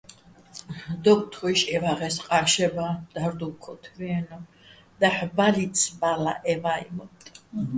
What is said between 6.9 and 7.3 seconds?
მოტტ.